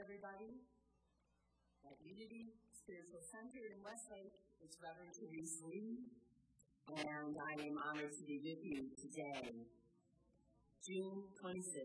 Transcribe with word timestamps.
everybody. 0.00 0.56
At 1.84 2.00
Unity 2.00 2.48
Spiritual 2.72 3.20
Center 3.28 3.68
in 3.68 3.76
Westlake, 3.84 4.32
it's 4.64 4.80
Reverend 4.80 5.12
Therese 5.12 5.60
Lee, 5.68 6.08
and 6.96 7.36
I 7.36 7.52
am 7.60 7.76
honored 7.76 8.12
to 8.16 8.22
be 8.24 8.40
with 8.40 8.64
you 8.64 8.88
today, 8.96 9.68
June 10.80 11.28
26, 11.36 11.76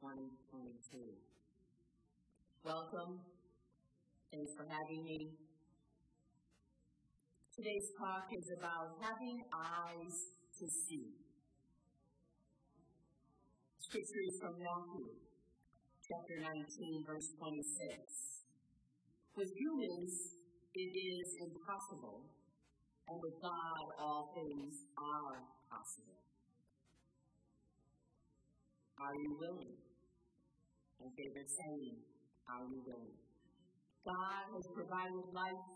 2022. 0.00 1.20
Welcome. 2.64 3.20
Thanks 4.32 4.52
for 4.56 4.64
having 4.64 5.04
me. 5.04 5.36
Today's 7.52 7.92
talk 8.00 8.24
is 8.32 8.48
about 8.56 8.96
having 9.04 9.44
eyes 9.52 10.16
to 10.60 10.64
see. 10.64 11.12
Scripture 13.84 14.32
from 14.40 14.56
Matthew 14.58 15.23
chapter 16.04 16.36
19, 16.36 17.04
verse 17.08 17.32
26. 17.40 18.44
With 19.36 19.48
humans, 19.56 20.12
it 20.76 20.92
is 20.92 21.28
impossible, 21.40 22.28
and 23.08 23.16
with 23.24 23.40
God, 23.40 23.84
all 23.96 24.28
things 24.36 24.84
are 25.00 25.40
possible. 25.72 26.20
Are 29.00 29.16
you 29.16 29.32
willing? 29.40 29.80
My 31.00 31.08
favorite 31.16 31.48
saying, 31.48 31.96
are 32.52 32.68
you 32.68 32.84
willing? 32.84 33.16
God 34.04 34.44
has 34.52 34.66
provided 34.76 35.24
life 35.32 35.66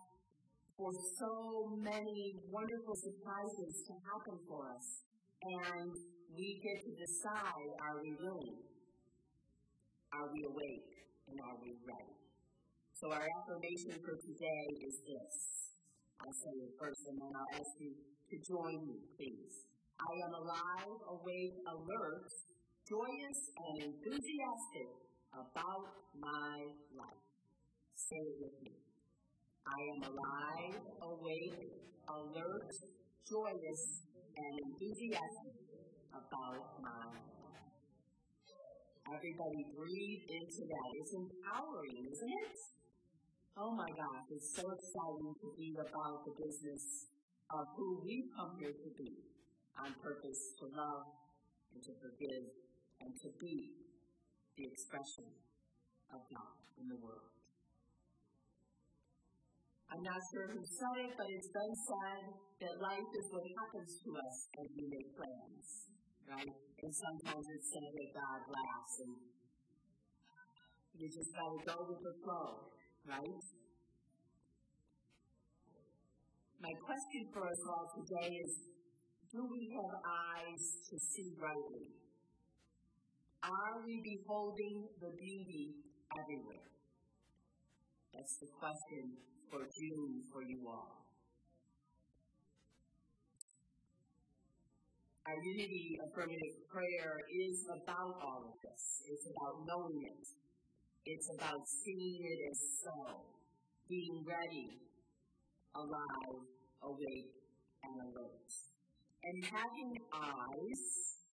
for 0.77 0.93
so 1.17 1.73
many 1.81 2.37
wonderful 2.53 2.95
surprises 3.01 3.81
to 3.89 3.93
happen 4.05 4.37
for 4.45 4.69
us, 4.77 5.09
and 5.41 5.89
we 6.37 6.61
get 6.61 6.85
to 6.85 6.93
decide, 7.01 7.69
are 7.81 7.97
we 8.05 8.13
willing? 8.21 8.69
Are 10.13 10.29
we 10.33 10.45
awake? 10.45 10.89
And 11.29 11.41
are 11.41 11.57
we 11.61 11.77
ready? 11.85 12.17
So 12.95 13.13
our 13.13 13.27
affirmation 13.41 13.93
for 14.05 14.17
today 14.17 14.65
is 14.83 15.01
this. 15.07 15.37
I'll 16.21 16.33
say 16.33 16.53
it 16.65 16.73
first 16.81 17.07
and 17.09 17.21
then 17.21 17.33
I'll 17.37 17.53
ask 17.61 17.73
you 17.79 17.93
to 18.31 18.37
join 18.43 18.87
me, 18.87 18.99
please. 19.17 19.67
I 20.01 20.13
am 20.27 20.35
alive, 20.35 20.99
awake, 21.11 21.57
alert, 21.69 22.31
joyous, 22.89 23.41
and 23.69 23.83
enthusiastic 23.83 24.89
about 25.35 25.87
my 26.19 26.59
life. 26.97 27.25
Say 27.95 28.17
it 28.17 28.37
with 28.41 28.57
me. 28.63 28.73
I 29.67 29.79
am 29.95 30.03
alive, 30.13 30.81
awake, 31.03 31.73
alert, 32.09 32.73
joyous, 33.29 33.83
and 34.37 34.53
enthusiastic 34.67 35.57
about 36.15 36.81
my 36.83 37.05
life. 37.13 37.38
Everybody 39.19 39.67
breathe 39.75 40.31
into 40.31 40.63
that. 40.71 40.89
It's 40.95 41.11
empowering, 41.11 42.07
isn't 42.07 42.31
it? 42.39 42.55
Oh 43.59 43.75
my 43.75 43.91
gosh, 43.91 44.31
it's 44.31 44.55
so 44.55 44.63
exciting 44.71 45.35
to 45.43 45.49
be 45.59 45.75
about 45.75 46.23
the 46.23 46.39
business 46.39 47.11
of 47.51 47.67
who 47.75 47.99
we 48.07 48.31
come 48.39 48.55
here 48.63 48.71
to 48.71 48.91
be 48.95 49.19
on 49.75 49.91
purpose 49.99 50.55
to 50.63 50.71
love 50.71 51.11
and 51.75 51.83
to 51.83 51.91
forgive 51.99 52.47
and 53.03 53.11
to 53.19 53.29
be 53.43 53.75
the 54.55 54.71
expression 54.71 55.27
of 56.15 56.23
God 56.31 56.55
in 56.79 56.87
the 56.87 57.03
world. 57.03 57.35
I'm 59.91 60.07
not 60.07 60.23
sure 60.31 60.47
who 60.47 60.63
said 60.63 60.95
it, 61.03 61.19
but 61.19 61.27
it's 61.27 61.51
been 61.51 61.75
said 61.91 62.23
that 62.63 62.75
life 62.79 63.11
is 63.19 63.27
what 63.35 63.43
happens 63.51 63.99
to 63.99 64.15
us 64.15 64.37
as 64.63 64.69
we 64.79 64.87
make 64.87 65.11
plans, 65.19 65.91
right? 66.29 66.55
And 66.83 66.93
sometimes 66.95 67.45
it's 67.49 67.69
said 67.73 67.89
that 67.89 68.11
God 68.13 68.41
laughs 68.53 68.95
and 69.01 69.15
you 70.99 71.09
just 71.09 71.33
gotta 71.33 71.59
go 71.65 71.77
with 71.89 72.03
the 72.05 72.15
flow, 72.23 72.69
right? 73.09 73.43
My 76.61 76.75
question 76.85 77.23
for 77.33 77.47
us 77.47 77.61
all 77.71 77.87
today 77.97 78.35
is 78.45 78.53
do 79.33 79.47
we 79.47 79.71
have 79.77 79.95
eyes 80.03 80.65
to 80.91 80.97
see 80.99 81.33
rightly? 81.39 81.87
Are 83.43 83.79
we 83.87 84.03
beholding 84.03 84.89
the 85.01 85.13
beauty 85.15 85.77
everywhere? 86.19 86.69
That's 88.13 88.37
the 88.41 88.49
question 88.59 89.15
for 89.51 89.63
June 89.71 90.25
for 90.33 90.43
you 90.43 90.67
all. 90.67 91.08
Our 95.29 95.45
unity 95.45 96.01
affirmative 96.01 96.57
prayer 96.73 97.21
is 97.29 97.61
about 97.69 98.17
all 98.25 98.49
of 98.49 98.57
this. 98.65 99.05
It's 99.13 99.29
about 99.29 99.61
knowing 99.69 100.01
it. 100.09 100.25
It's 101.05 101.29
about 101.37 101.69
seeing 101.69 102.25
it 102.25 102.41
as 102.49 102.57
so, 102.81 103.29
being 103.93 104.25
ready, 104.25 104.81
alive, 105.77 106.41
awake, 106.81 107.29
and 107.85 107.93
alert. 108.09 108.49
And 109.29 109.45
having 109.45 110.01
eyes, 110.17 110.83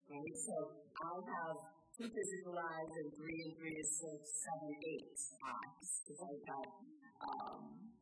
right? 0.09 0.37
So 0.41 0.57
I 0.97 1.13
have 1.29 1.57
two 1.93 2.09
physical 2.09 2.57
eyes 2.57 2.93
and 2.97 3.13
three 3.13 3.45
and 3.45 3.53
three 3.61 3.77
is 3.77 3.93
six, 3.93 4.41
seven, 4.41 4.73
eight 4.89 5.21
eyes. 5.45 5.89
Because 6.01 6.21
I've 6.33 6.45
got 6.49 6.69
um. 7.29 7.93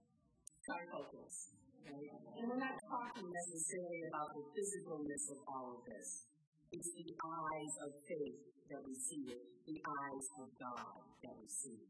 And 1.87 2.45
we're 2.49 2.61
not 2.61 2.77
talking 2.89 3.29
necessarily 3.29 4.01
about 4.09 4.29
the 4.37 4.45
physicalness 4.53 5.25
of 5.33 5.39
all 5.49 5.77
of 5.77 5.81
this. 5.89 6.29
It's 6.73 6.91
the 6.93 7.09
eyes 7.09 7.75
of 7.85 7.91
faith 8.07 8.41
that 8.71 8.81
we 8.87 8.95
see 8.95 9.27
it, 9.33 9.43
the 9.67 9.81
eyes 9.81 10.27
of 10.39 10.49
God 10.61 11.03
that 11.25 11.35
we 11.35 11.49
see. 11.49 11.83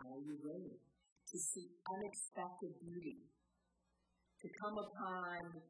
Are 0.00 0.20
you 0.20 0.38
ready 0.40 0.78
to 0.80 1.36
see 1.36 1.66
unexpected 1.88 2.72
beauty? 2.80 3.26
To 4.40 4.48
come 4.56 4.76
upon 4.80 5.60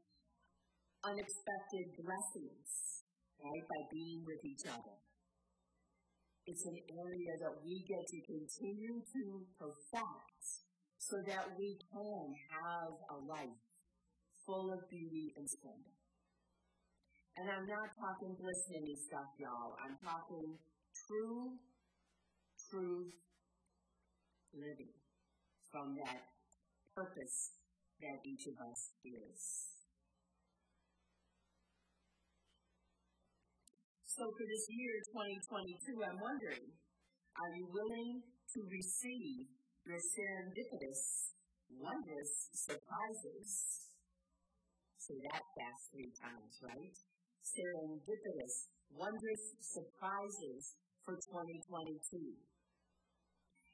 unexpected 1.03 1.87
blessings, 1.99 2.71
right, 3.43 3.65
by 3.66 3.81
being 3.91 4.22
with 4.22 4.44
each 4.44 4.62
other. 4.71 4.94
It's 6.47 6.65
an 6.66 6.78
area 6.94 7.33
that 7.41 7.55
we 7.65 7.83
get 7.89 8.05
to 8.06 8.19
continue 8.27 9.03
to 9.03 9.22
perfect 9.59 10.44
so 11.10 11.19
that 11.26 11.59
we 11.59 11.75
can 11.91 12.22
have 12.54 12.94
a 13.10 13.19
life 13.26 13.66
full 14.47 14.71
of 14.71 14.87
beauty 14.87 15.34
and 15.34 15.43
splendor. 15.50 15.91
And 17.34 17.50
I'm 17.50 17.66
not 17.66 17.91
talking 17.98 18.38
glistening 18.38 18.94
stuff, 18.94 19.26
y'all. 19.43 19.75
I'm 19.82 19.98
talking 20.06 20.54
true, 20.94 21.59
truth 22.71 23.10
living 24.54 24.94
from 25.75 25.98
that 26.06 26.31
purpose 26.94 27.59
that 27.98 28.22
each 28.22 28.47
of 28.47 28.54
us 28.71 28.81
is. 29.03 29.42
So 34.06 34.31
for 34.31 34.47
this 34.47 34.66
year, 34.71 34.94
2022, 35.10 36.06
I'm 36.06 36.19
wondering, 36.22 36.66
are 37.34 37.53
you 37.56 37.66
willing 37.66 38.22
to 38.54 38.59
receive 38.69 39.59
your 39.91 39.99
serendipitous, 39.99 41.34
wondrous 41.75 42.47
surprises. 42.55 43.91
Say 45.03 45.19
that 45.27 45.43
fast 45.59 45.91
three 45.91 46.15
times, 46.15 46.62
right? 46.62 46.95
Serendipitous, 47.43 48.71
wondrous 48.95 49.59
surprises 49.59 50.78
for 51.03 51.19
2022. 51.19 51.99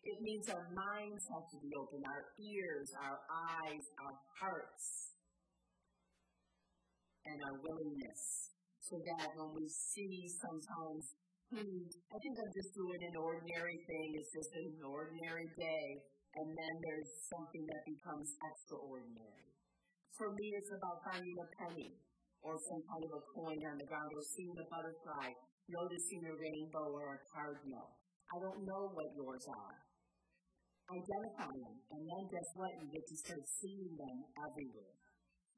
It 0.08 0.18
means 0.24 0.48
our 0.48 0.72
minds 0.72 1.28
have 1.28 1.52
to 1.52 1.58
be 1.60 1.76
open, 1.76 2.00
our 2.08 2.32
ears, 2.40 2.96
our 2.96 3.20
eyes, 3.28 3.84
our 4.00 4.16
hearts, 4.40 5.12
and 7.28 7.44
our 7.44 7.60
willingness, 7.60 8.56
so 8.80 8.96
that 9.04 9.36
when 9.36 9.52
we 9.52 9.68
see 9.68 10.24
sometimes 10.32 11.12
hmm, 11.50 11.82
I 12.12 12.16
think 12.22 12.34
I'm 12.38 12.52
just 12.54 12.72
doing 12.74 13.02
an 13.02 13.16
ordinary 13.18 13.78
thing. 13.86 14.08
It's 14.18 14.32
just 14.34 14.52
an 14.54 14.78
ordinary 14.84 15.48
day. 15.58 15.86
And 16.36 16.48
then 16.52 16.74
there's 16.84 17.12
something 17.32 17.64
that 17.64 17.82
becomes 17.88 18.28
extraordinary. 18.44 19.48
For 20.16 20.32
me, 20.36 20.46
it's 20.56 20.72
about 20.72 21.00
finding 21.08 21.36
a 21.40 21.48
penny 21.60 21.92
or 22.44 22.56
some 22.60 22.82
kind 22.88 23.02
of 23.04 23.12
a 23.16 23.22
coin 23.32 23.60
on 23.72 23.76
the 23.80 23.88
ground 23.88 24.12
or 24.12 24.24
seeing 24.36 24.52
a 24.56 24.66
butterfly, 24.68 25.32
noticing 25.68 26.22
a 26.28 26.34
rainbow 26.36 26.92
or 26.92 27.20
a 27.20 27.22
cardinal. 27.32 27.96
I 28.32 28.36
don't 28.42 28.64
know 28.68 28.92
what 28.92 29.08
yours 29.16 29.46
are. 29.48 29.76
Identify 30.86 31.50
them, 31.50 31.76
and 31.90 32.02
then 32.06 32.24
guess 32.30 32.50
what? 32.54 32.70
You 32.78 32.86
get 32.94 33.06
to 33.10 33.16
start 33.18 33.42
seeing 33.58 33.90
them 33.98 34.18
everywhere. 34.38 34.94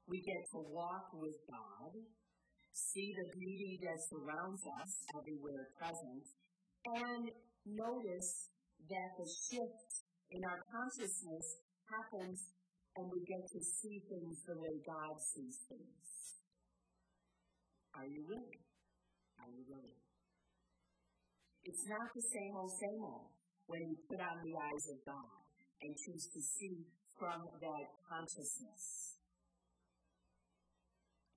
We 0.08 0.20
get 0.25 0.40
to 0.52 0.61
walk 0.73 1.12
with 1.12 1.37
God 1.49 1.93
see 2.72 3.12
the 3.16 3.28
beauty 3.32 3.80
that 3.82 3.98
surrounds 4.10 4.62
us 4.80 4.92
everywhere 5.18 5.68
present, 5.78 6.24
and 6.84 7.30
notice 7.66 8.50
that 8.88 9.10
the 9.18 9.28
shift 9.28 9.90
in 10.30 10.44
our 10.44 10.60
consciousness 10.72 11.46
happens 11.88 12.52
and 12.96 13.06
we 13.12 13.20
get 13.24 13.44
to 13.46 13.60
see 13.62 14.02
things 14.10 14.42
the 14.46 14.58
way 14.58 14.74
God 14.84 15.14
sees 15.22 15.58
things. 15.68 16.08
Are 17.94 18.06
you 18.06 18.24
willing? 18.26 18.62
Are 19.38 19.50
you 19.50 19.62
willing? 19.68 20.00
It's 21.64 21.84
not 21.86 22.08
the 22.14 22.22
same 22.22 22.52
old, 22.56 22.72
same 22.80 23.02
old. 23.02 23.30
when 23.68 23.84
you 23.84 23.96
put 24.08 24.18
on 24.18 24.40
the 24.40 24.56
eyes 24.56 24.86
of 24.88 24.98
God 25.04 25.44
and 25.82 25.92
choose 25.94 26.26
to 26.32 26.40
see 26.40 26.88
from 27.20 27.44
that 27.60 27.86
consciousness. 28.08 29.17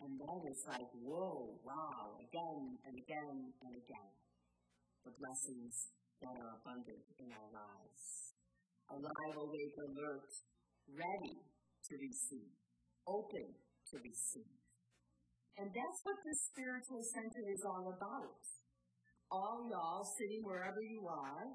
And 0.02 0.18
then 0.18 0.40
it's 0.50 0.66
like, 0.66 0.90
whoa, 0.98 1.62
wow, 1.62 2.18
again 2.18 2.82
and 2.90 2.96
again 2.98 3.54
and 3.62 3.74
again. 3.78 4.12
The 5.06 5.14
blessings 5.14 5.94
that 6.22 6.34
are 6.42 6.58
abundant 6.58 7.06
in 7.22 7.30
our 7.30 7.50
lives. 7.54 8.34
Alive, 8.90 9.38
awake, 9.38 9.78
alert, 9.78 10.30
ready 10.90 11.38
to 11.86 11.94
receive, 12.02 12.52
open 13.08 13.54
to 13.94 13.96
receive. 14.02 14.58
And 15.58 15.70
that's 15.70 16.00
what 16.04 16.18
the 16.26 16.36
spiritual 16.50 17.04
center 17.06 17.44
is 17.54 17.62
all 17.62 17.94
about. 17.94 18.42
All 19.30 19.70
y'all 19.70 20.04
sitting 20.18 20.44
wherever 20.44 20.82
you 20.82 21.08
are, 21.08 21.46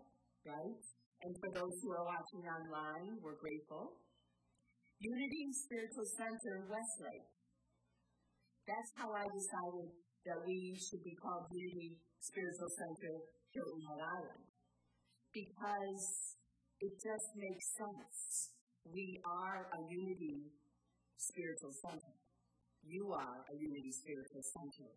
right? 0.46 0.82
And 1.22 1.32
for 1.42 1.50
those 1.52 1.74
who 1.82 1.90
are 1.92 2.06
watching 2.06 2.46
online, 2.46 3.18
we're 3.20 3.40
grateful. 3.40 4.00
Unity 5.00 5.52
Spiritual 5.52 6.08
Center, 6.16 6.64
Westlake. 6.72 7.28
That's 8.66 8.90
how 8.98 9.14
I 9.14 9.22
decided 9.30 9.94
that 10.26 10.42
we 10.42 10.74
should 10.74 11.06
be 11.06 11.14
called 11.14 11.46
Unity 11.54 12.02
Spiritual 12.18 12.66
Center 12.74 13.14
Hilton 13.54 13.82
Head 13.86 14.02
Island. 14.02 14.42
Because 15.30 16.34
it 16.82 16.92
just 16.98 17.30
makes 17.38 17.66
sense. 17.78 18.50
We 18.90 19.22
are 19.22 19.70
a 19.70 19.80
Unity 19.86 20.50
Spiritual 21.14 21.70
Center. 21.78 22.18
You 22.82 23.14
are 23.14 23.46
a 23.46 23.54
Unity 23.54 23.92
Spiritual 23.94 24.42
Center. 24.42 24.90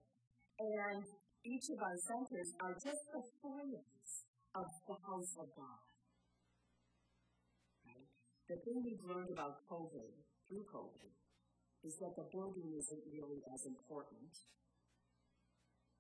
And 0.58 1.06
each 1.46 1.70
of 1.70 1.78
our 1.78 1.98
centers 2.10 2.50
are 2.66 2.74
just 2.74 3.04
the 3.14 3.22
foils 3.38 4.26
of 4.58 4.66
the 4.90 4.98
house 4.98 5.34
of 5.38 5.48
God. 5.54 5.86
Right? 7.86 8.10
The 8.50 8.58
thing 8.66 8.82
we've 8.82 9.06
learned 9.06 9.30
about 9.30 9.62
COVID, 9.70 10.10
through 10.50 10.66
COVID, 10.74 11.19
is 11.84 11.96
that 12.04 12.16
the 12.20 12.28
building 12.32 12.76
isn't 12.76 13.04
really 13.08 13.40
as 13.56 13.62
important 13.64 14.34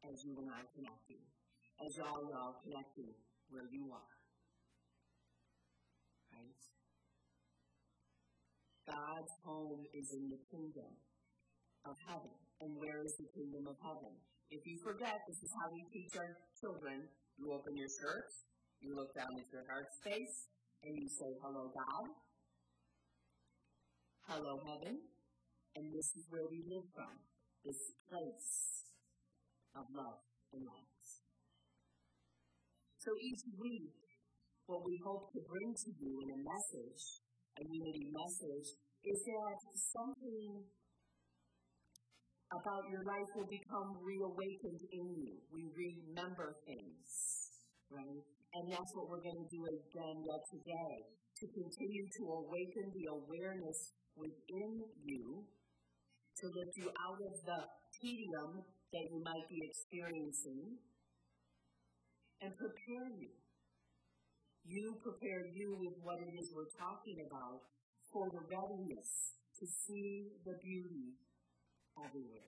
as 0.03 0.15
you 0.23 0.35
and 0.39 0.49
I 0.51 0.63
connecting, 0.75 1.23
as 1.79 1.91
y'all 1.95 2.27
y'all 2.27 2.59
connecting 2.63 3.15
where 3.47 3.67
you 3.71 3.87
are. 3.91 4.15
Right? 6.35 6.61
God's 8.87 9.33
home 9.45 9.83
is 9.95 10.07
in 10.11 10.27
the 10.27 10.41
kingdom 10.51 10.91
of 11.85 11.95
heaven. 12.07 12.35
And 12.59 12.75
where 12.75 12.99
is 13.05 13.15
the 13.15 13.29
kingdom 13.31 13.71
of 13.71 13.79
heaven? 13.79 14.11
If 14.51 14.65
you 14.67 14.75
forget, 14.83 15.15
this 15.29 15.39
is 15.39 15.51
how 15.55 15.71
we 15.71 15.85
teach 15.93 16.11
our 16.19 16.35
children. 16.59 17.07
You 17.39 17.55
open 17.55 17.77
your 17.77 17.87
shirt, 17.87 18.27
you 18.81 18.95
look 18.95 19.15
down 19.15 19.31
at 19.39 19.47
your 19.47 19.63
heart 19.63 19.87
space, 20.03 20.49
and 20.83 20.91
you 20.97 21.07
say, 21.07 21.31
Hello, 21.39 21.71
God. 21.71 22.09
Hello, 24.27 24.59
heaven. 24.67 24.99
And 25.75 25.94
this 25.94 26.10
is 26.18 26.25
where 26.30 26.48
we 26.50 26.63
live 26.66 26.88
from 26.94 27.13
this 27.63 27.94
place 28.10 28.89
of 29.75 29.86
love 29.94 30.21
and 30.54 30.66
light. 30.66 30.89
So 33.00 33.12
each 33.21 33.44
week, 33.57 33.95
what 34.66 34.83
we 34.86 35.00
hope 35.06 35.31
to 35.33 35.39
bring 35.48 35.74
to 35.74 35.89
you 35.98 36.12
in 36.21 36.30
a 36.36 36.39
message, 36.44 37.04
a 37.57 37.63
unity 37.63 38.12
message, 38.12 38.68
is 39.06 39.19
that 39.24 39.57
something 39.95 40.68
about 42.50 42.83
your 42.89 43.06
life 43.06 43.30
will 43.38 43.50
become 43.50 44.01
reawakened 44.01 44.81
in 44.92 45.06
you. 45.15 45.38
We 45.54 45.69
remember 45.69 46.57
things, 46.65 47.07
right? 47.94 48.25
And 48.57 48.65
that's 48.74 48.92
what 48.98 49.06
we're 49.07 49.22
going 49.22 49.38
to 49.38 49.51
do 49.54 49.62
again 49.69 50.18
yet 50.25 50.42
today 50.50 50.95
to 51.39 51.45
continue 51.54 52.06
to 52.19 52.24
awaken 52.42 52.86
the 52.98 53.06
awareness 53.13 53.94
within 54.18 54.81
you 55.06 55.45
to 56.41 56.47
lift 56.47 56.77
you 56.77 56.89
out 57.03 57.19
of 57.19 57.33
the 57.45 57.59
tedium 58.00 58.63
that 58.94 59.06
you 59.12 59.21
might 59.24 59.47
be 59.50 59.62
experiencing 59.63 60.80
and 62.41 62.56
prepare 62.57 63.07
you. 63.19 63.30
You 64.63 64.95
prepare 65.03 65.45
you 65.45 65.75
with 65.80 65.94
what 66.01 66.19
it 66.19 66.31
is 66.39 66.51
we're 66.56 66.71
talking 66.77 67.25
about 67.27 67.62
for 68.12 68.30
the 68.30 68.39
readiness 68.47 69.36
to 69.59 69.65
see 69.68 70.31
the 70.45 70.56
beauty 70.63 71.19
everywhere. 72.00 72.47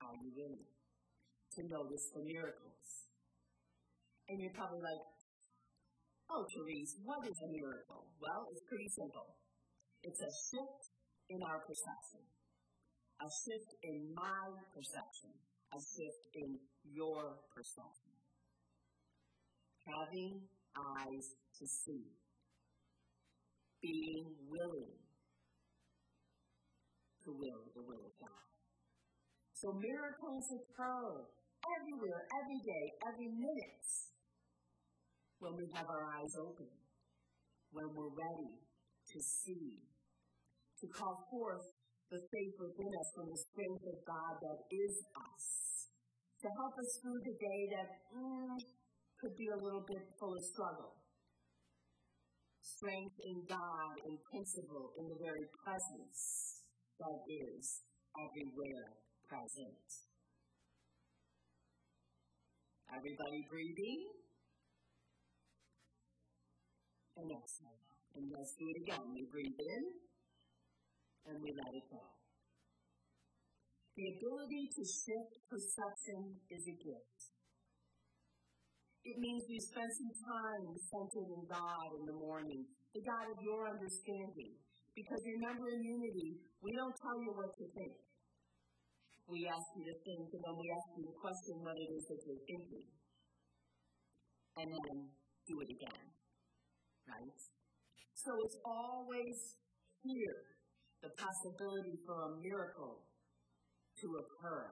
Are 0.00 0.16
you 0.24 0.32
willing 0.32 0.64
to 1.56 1.60
notice 1.68 2.08
the 2.14 2.22
miracles? 2.24 3.08
And 4.28 4.40
you're 4.40 4.54
probably 4.54 4.80
like, 4.80 5.04
oh, 6.30 6.46
Therese, 6.54 6.96
what 7.04 7.26
is 7.28 7.36
a 7.44 7.48
miracle? 7.52 8.08
Well, 8.20 8.48
it's 8.52 8.62
pretty 8.68 8.88
simple. 8.88 9.36
It's 10.02 10.20
a 10.20 10.30
shift 10.30 10.87
in 11.30 11.42
our 11.42 11.60
perception, 11.60 12.24
a 13.20 13.28
shift 13.28 13.74
in 13.82 14.14
my 14.14 14.48
perception, 14.74 15.30
a 15.74 15.78
shift 15.78 16.24
in 16.34 16.58
your 16.84 17.36
perception. 17.54 18.12
Having 19.84 20.40
eyes 20.76 21.26
to 21.58 21.66
see, 21.66 22.04
being 23.82 24.26
willing 24.48 24.92
to 27.24 27.30
will 27.32 27.64
the 27.74 27.82
will 27.82 28.04
of 28.04 28.14
God. 28.20 28.48
So 29.52 29.72
miracles 29.72 30.46
occur 30.54 31.26
everywhere, 31.80 32.22
every 32.40 32.60
day, 32.64 32.86
every 33.08 33.28
minute. 33.28 33.88
When 35.40 35.56
we 35.56 35.66
have 35.74 35.86
our 35.88 36.04
eyes 36.18 36.34
open, 36.38 36.70
when 37.72 37.86
we're 37.94 38.14
ready 38.14 38.54
to 39.12 39.18
see, 39.20 39.78
to 40.80 40.86
call 40.94 41.26
forth 41.30 41.66
the 42.10 42.22
faith 42.30 42.54
within 42.56 42.92
us 42.94 43.08
from 43.12 43.26
the 43.28 43.40
strength 43.50 43.84
of 43.84 43.98
God 44.06 44.34
that 44.40 44.60
is 44.70 44.94
us, 45.12 45.46
to 46.40 46.48
help 46.56 46.74
us 46.78 46.90
through 47.02 47.20
the 47.20 47.36
day 47.36 47.60
that 47.74 47.90
mm, 48.14 48.56
could 49.20 49.34
be 49.36 49.48
a 49.50 49.58
little 49.58 49.84
bit 49.84 50.06
full 50.16 50.32
of 50.32 50.44
struggle. 50.54 50.94
Strength 52.62 53.18
in 53.26 53.42
God, 53.50 53.92
in 54.06 54.16
principle, 54.30 54.94
in 54.96 55.04
the 55.10 55.18
very 55.18 55.46
presence 55.66 56.62
that 57.02 57.18
is 57.26 57.82
everywhere 58.14 58.86
present. 59.26 59.84
Everybody 62.88 63.44
breathing? 63.50 64.00
And 67.18 67.28
exhale. 67.34 67.82
And 68.14 68.30
let's 68.30 68.54
do 68.56 68.64
it 68.70 68.78
again. 68.86 69.04
We 69.12 69.26
breathe 69.26 69.58
in 69.58 70.07
and 71.28 71.36
we 71.44 71.52
let 71.52 71.72
it 71.76 71.86
go. 71.92 72.00
The 73.96 74.06
ability 74.16 74.70
to 74.72 74.82
shift 74.86 75.34
perception 75.50 76.38
is 76.48 76.62
a 76.64 76.76
gift. 76.80 77.20
It 79.04 79.16
means 79.18 79.44
we 79.48 79.60
spend 79.60 79.90
some 79.90 80.14
time 80.24 80.64
centered 80.78 81.28
in 81.28 81.42
God 81.48 81.88
in 81.98 82.04
the 82.06 82.16
morning, 82.16 82.64
the 82.94 83.02
God 83.04 83.26
of 83.32 83.38
your 83.42 83.68
understanding, 83.68 84.54
because 84.94 85.20
remember 85.26 85.68
in 85.70 85.82
unity, 85.82 86.38
we 86.62 86.72
don't 86.74 86.94
tell 86.98 87.18
you 87.20 87.32
what 87.34 87.52
to 87.58 87.64
think. 87.74 87.94
We 89.28 89.44
ask 89.44 89.66
you 89.76 89.84
to 89.84 89.96
think, 90.08 90.24
and 90.32 90.42
then 90.42 90.56
we 90.56 90.66
ask 90.72 90.88
you 90.96 91.04
to 91.04 91.14
question 91.20 91.60
what 91.60 91.76
it 91.76 91.90
is 91.92 92.04
that 92.08 92.20
you're 92.24 92.44
thinking. 92.48 92.86
And 94.56 94.68
then 94.72 94.96
do 95.46 95.54
it 95.60 95.70
again. 95.70 96.04
Right? 97.06 97.40
So 98.14 98.30
it's 98.44 98.58
always 98.64 99.36
here 100.02 100.57
the 101.02 101.10
possibility 101.14 101.96
for 102.06 102.22
a 102.26 102.36
miracle 102.42 103.06
to 104.00 104.06
occur 104.22 104.66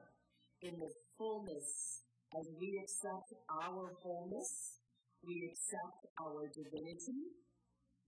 in 0.63 0.79
the 0.79 0.91
fullness 1.19 2.03
as 2.39 2.47
we 2.59 2.79
accept 2.83 3.33
our 3.51 3.93
wholeness, 4.03 4.81
we 5.25 5.49
accept 5.51 6.07
our 6.21 6.49
divinity, 6.51 7.31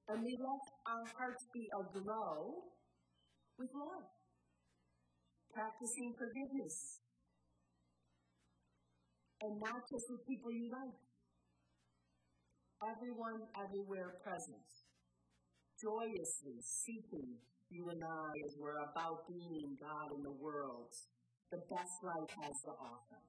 and 0.09 0.23
we 0.25 0.37
let 0.41 0.65
our 0.87 1.05
hearts 1.19 1.45
be 1.55 1.69
aglow 1.75 2.55
with 3.59 3.71
love, 3.75 4.09
practicing 5.53 6.15
forgiveness, 6.17 7.01
and 9.41 9.61
not 9.61 9.83
just 9.91 10.07
with 10.11 10.27
people 10.27 10.51
you 10.53 10.71
like. 10.71 10.99
Everyone, 12.83 13.43
everywhere 13.57 14.19
present, 14.25 14.67
joyously 15.81 16.61
seeking 16.61 17.39
you 17.71 17.89
and 17.91 18.03
I 18.03 18.29
as 18.45 18.57
we're 18.59 18.81
about 18.81 19.29
being 19.29 19.77
God 19.81 20.17
in 20.17 20.23
the 20.23 20.33
world, 20.33 20.93
the 21.51 21.61
best 21.69 22.01
life 22.03 22.33
has 22.43 22.57
to 22.65 22.73
offer. 22.73 23.21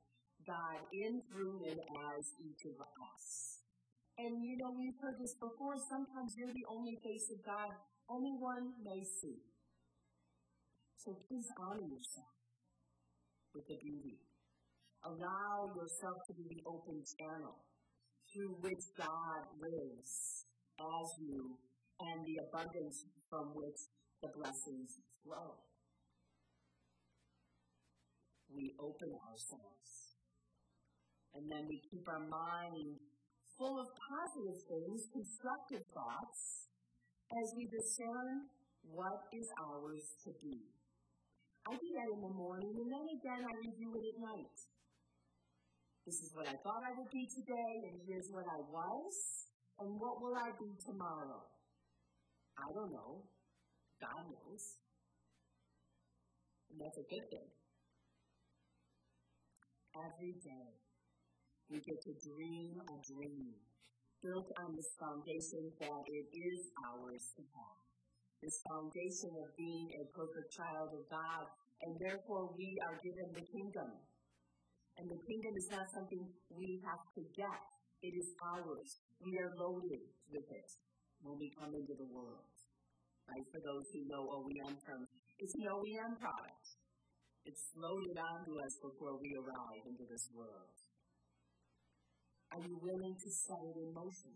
God 0.48 0.80
in, 0.94 1.22
through, 1.32 1.68
and 1.68 1.80
as 1.80 2.24
each 2.40 2.64
of 2.66 2.80
us. 2.80 3.60
And 4.18 4.44
you 4.44 4.58
know, 4.58 4.72
we've 4.76 4.98
heard 5.02 5.20
this 5.20 5.36
before. 5.36 5.76
Sometimes 5.78 6.36
you're 6.36 6.56
the 6.56 6.68
only 6.68 6.98
face 7.04 7.32
of 7.32 7.44
God 7.46 7.72
anyone 8.10 8.74
may 8.84 9.04
see. 9.04 9.40
So 10.98 11.16
please 11.28 11.48
honor 11.60 11.86
yourself 11.86 12.36
with 13.54 13.68
the 13.68 13.78
beauty. 13.80 14.20
Allow 15.06 15.72
yourself 15.80 16.20
to 16.28 16.34
be 16.34 16.44
the 16.50 16.64
open 16.68 17.04
channel 17.18 17.56
through 18.28 18.60
which 18.60 18.84
God 18.98 19.48
lives 19.62 20.46
as 20.80 21.08
you 21.20 21.56
and 22.00 22.26
the 22.26 22.44
abundance 22.44 23.06
from 23.30 23.56
which 23.56 23.80
the 24.22 24.30
blessings 24.36 25.00
flow. 25.24 25.64
We 28.52 28.74
open 28.80 29.14
ourselves. 29.30 30.18
And 31.36 31.50
then 31.52 31.68
we 31.70 31.80
keep 31.80 32.08
our 32.10 32.20
mind 32.20 32.98
full 33.58 33.80
of 33.80 33.88
positive 33.96 34.60
things, 34.68 35.08
constructive 35.14 35.86
thoughts, 35.94 36.68
as 37.30 37.54
we 37.56 37.70
discern 37.70 38.50
what 38.82 39.30
is 39.32 39.48
ours 39.62 40.18
to 40.26 40.32
be. 40.42 40.66
I 41.68 41.78
do 41.78 41.90
that 41.94 42.10
in 42.10 42.22
the 42.22 42.34
morning, 42.34 42.74
and 42.74 42.90
then 42.90 43.06
again 43.14 43.46
I 43.46 43.54
review 43.62 43.94
it 44.00 44.06
at 44.16 44.18
night. 44.18 44.58
This 46.08 46.26
is 46.26 46.34
what 46.34 46.48
I 46.48 46.58
thought 46.66 46.82
I 46.82 46.98
would 46.98 47.12
be 47.12 47.30
today, 47.30 47.86
and 47.86 48.02
here's 48.08 48.32
what 48.32 48.46
I 48.50 48.58
was, 48.74 49.14
and 49.78 50.00
what 50.00 50.18
will 50.24 50.34
I 50.34 50.50
be 50.58 50.74
tomorrow? 50.82 51.46
I 52.58 52.74
don't 52.74 52.92
know. 52.92 53.22
God 54.02 54.24
knows. 54.32 54.80
And 56.72 56.80
that's 56.80 56.98
a 56.98 57.08
good 57.08 57.28
thing. 57.30 57.50
Every 59.96 60.34
day, 60.40 60.70
we 61.70 61.80
get 61.82 62.02
to 62.08 62.14
dream 62.24 62.82
a 62.88 62.98
dream 63.06 63.54
built 64.24 64.52
on 64.60 64.76
this 64.76 64.92
foundation 65.00 65.72
that 65.80 66.04
it 66.08 66.28
is 66.36 66.72
ours 66.88 67.32
to 67.36 67.44
have. 67.56 67.78
This 68.44 68.60
foundation 68.68 69.32
of 69.36 69.52
being 69.58 69.92
a 70.00 70.04
perfect 70.16 70.52
child 70.56 70.96
of 70.96 71.04
God, 71.12 71.48
and 71.84 71.96
therefore 72.00 72.52
we 72.56 72.80
are 72.88 72.96
given 73.04 73.28
the 73.36 73.44
kingdom. 73.48 73.92
And 74.98 75.08
the 75.08 75.20
kingdom 75.28 75.56
is 75.56 75.68
not 75.72 75.88
something 75.92 76.28
we 76.52 76.82
have 76.84 77.04
to 77.16 77.22
get, 77.36 77.60
it 78.04 78.16
is 78.16 78.36
ours. 78.44 79.00
We 79.20 79.40
are 79.40 79.52
loaded 79.56 80.04
with 80.32 80.48
it 80.52 80.70
when 81.22 81.40
we 81.40 81.52
come 81.56 81.76
into 81.76 81.96
the 81.96 82.08
world. 82.08 82.59
Right? 83.30 83.46
For 83.54 83.62
those 83.62 83.86
who 83.94 84.10
know 84.10 84.26
OEM 84.42 84.74
terms, 84.82 85.08
it's 85.38 85.54
an 85.54 85.70
OEM 85.70 86.18
product. 86.18 86.66
It's 87.46 87.70
loaded 87.78 88.18
onto 88.18 88.58
us 88.58 88.74
before 88.82 89.22
we 89.22 89.38
arrive 89.38 89.86
into 89.86 90.04
this 90.10 90.30
world. 90.34 90.74
Are 92.52 92.62
you 92.66 92.82
willing 92.82 93.14
to 93.14 93.30
set 93.30 93.62
it 93.62 93.78
in 93.78 93.94
motion 93.94 94.34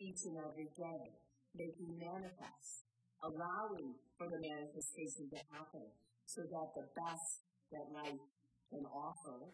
each 0.00 0.24
and 0.24 0.40
every 0.40 0.72
day, 0.72 1.12
making 1.54 1.92
manifest, 2.00 2.88
allowing 3.20 3.94
for 4.16 4.26
the 4.26 4.40
manifestation 4.40 5.28
to 5.28 5.40
happen 5.52 5.84
so 6.24 6.40
that 6.48 6.68
the 6.72 6.88
best 6.96 7.44
that 7.70 7.92
life 7.92 8.24
can 8.72 8.84
offer, 8.88 9.52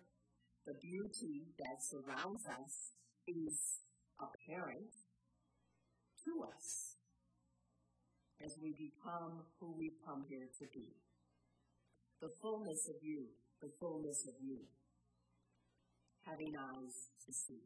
the 0.66 0.78
beauty 0.78 1.50
that 1.58 1.82
surrounds 1.82 2.46
us, 2.46 2.94
is 3.26 3.82
apparent 4.22 4.94
to 6.24 6.32
us 6.46 6.97
as 8.44 8.54
we 8.62 8.70
become 8.72 9.42
who 9.58 9.74
we've 9.76 9.98
come 10.06 10.24
here 10.28 10.46
to 10.58 10.66
be. 10.72 10.94
The 12.20 12.30
fullness 12.42 12.88
of 12.88 12.96
you, 13.02 13.26
the 13.60 13.70
fullness 13.80 14.26
of 14.26 14.34
you, 14.42 14.66
having 16.26 16.54
eyes 16.54 16.94
to 17.26 17.32
see. 17.32 17.62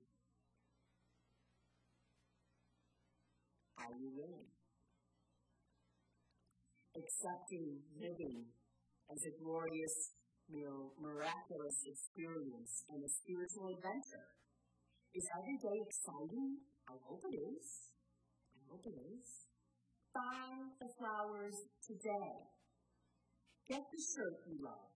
Are 3.78 3.92
you 3.98 4.12
willing? 4.16 4.48
Accepting 6.96 7.80
living 7.98 8.44
as 9.10 9.20
a 9.24 9.32
glorious, 9.42 10.12
miraculous 10.48 11.78
experience 11.88 12.84
and 12.92 13.02
a 13.02 13.08
spiritual 13.08 13.68
adventure. 13.72 14.28
Is 15.14 15.28
every 15.36 15.56
day 15.56 15.76
exciting? 15.84 16.56
I 16.88 16.96
hope 17.08 17.20
it 17.28 17.36
is. 17.36 17.92
I 18.56 18.60
hope 18.70 18.84
it 18.86 18.96
is. 18.96 19.51
Buy 20.14 20.48
the 20.80 20.88
flowers 20.98 21.56
today. 21.86 22.32
Get 23.68 23.80
the 23.80 24.00
shirt 24.00 24.36
you 24.46 24.60
love. 24.60 24.92